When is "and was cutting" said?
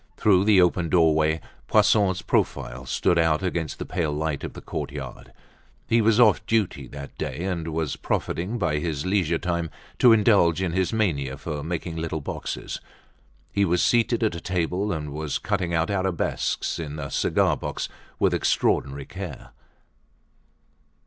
14.91-15.71